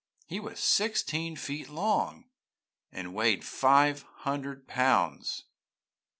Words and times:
He 0.25 0.39
was 0.39 0.59
sixteen 0.59 1.35
feet 1.35 1.69
long, 1.69 2.25
and 2.91 3.13
weighed 3.13 3.43
five 3.45 4.01
hundred 4.01 4.67
pounds.' 4.67 5.43